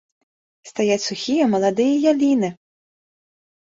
Стаяць 0.69 1.05
сухія 1.09 1.51
маладыя 1.53 2.03
яліны! 2.11 2.55